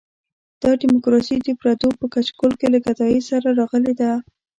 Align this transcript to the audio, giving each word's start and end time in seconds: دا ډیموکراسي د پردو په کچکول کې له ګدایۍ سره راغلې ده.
دا 0.61 0.71
ډیموکراسي 0.81 1.35
د 1.45 1.49
پردو 1.59 1.89
په 1.99 2.05
کچکول 2.13 2.51
کې 2.59 2.67
له 2.73 2.79
ګدایۍ 2.85 3.19
سره 3.29 3.47
راغلې 3.59 3.93
ده. 4.01 4.11